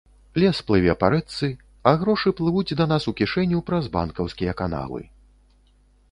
[0.41, 1.49] Лес плыве па рэчцы,
[1.91, 5.01] а грошы плывуць да нас у кішэню праз банкаўскія канавы.